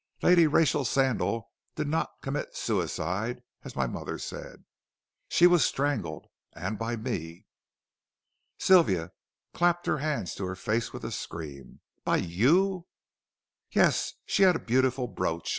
[0.23, 4.63] Lady Rachel Sandal did not commit suicide as my mother said.
[5.29, 7.45] She was strangled, and by me."
[8.57, 9.11] Sylvia
[9.53, 11.81] clapped her hands to her face with a scream.
[12.03, 12.87] "By you?"
[13.69, 14.13] "Yes.
[14.25, 15.49] She had a beautiful brooch.